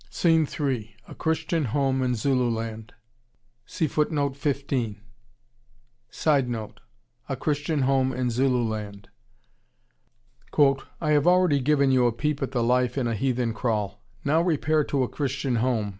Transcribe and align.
Scene 0.09 0.47
three: 0.47 0.95
A 1.07 1.13
Christian 1.13 1.65
Home 1.65 2.01
in 2.01 2.15
Zululand. 2.15 2.91
[Sidenote: 3.67 4.35
A 7.29 7.35
Christian 7.35 7.81
home 7.83 8.11
in 8.11 8.31
Zululand.] 8.31 9.09
"I 10.99 11.11
have 11.11 11.27
already 11.27 11.59
given 11.59 11.91
you 11.91 12.07
a 12.07 12.11
peep 12.11 12.41
at 12.41 12.49
the 12.49 12.63
life 12.63 12.97
in 12.97 13.05
a 13.05 13.13
heathen 13.13 13.53
kraal. 13.53 14.01
Now 14.25 14.41
repair 14.41 14.83
to 14.85 15.03
a 15.03 15.07
Christian 15.07 15.57
home. 15.57 15.89